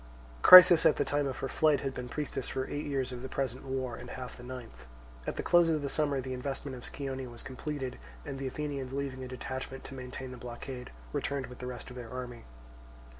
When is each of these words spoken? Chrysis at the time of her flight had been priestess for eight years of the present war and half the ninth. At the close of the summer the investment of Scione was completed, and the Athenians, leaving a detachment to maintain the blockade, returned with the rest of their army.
Chrysis 0.41 0.83
at 0.87 0.95
the 0.95 1.05
time 1.05 1.27
of 1.27 1.37
her 1.37 1.47
flight 1.47 1.81
had 1.81 1.93
been 1.93 2.09
priestess 2.09 2.49
for 2.49 2.65
eight 2.67 2.87
years 2.87 3.11
of 3.11 3.21
the 3.21 3.29
present 3.29 3.63
war 3.63 3.95
and 3.95 4.09
half 4.09 4.35
the 4.35 4.41
ninth. 4.41 4.85
At 5.27 5.35
the 5.35 5.43
close 5.43 5.69
of 5.69 5.83
the 5.83 5.89
summer 5.89 6.19
the 6.19 6.33
investment 6.33 6.75
of 6.75 6.81
Scione 6.83 7.27
was 7.29 7.43
completed, 7.43 7.99
and 8.25 8.39
the 8.39 8.47
Athenians, 8.47 8.93
leaving 8.93 9.23
a 9.23 9.27
detachment 9.27 9.83
to 9.83 9.93
maintain 9.93 10.31
the 10.31 10.37
blockade, 10.41 10.89
returned 11.13 11.45
with 11.45 11.59
the 11.59 11.67
rest 11.67 11.91
of 11.91 11.97
their 11.97 12.09
army. 12.09 12.45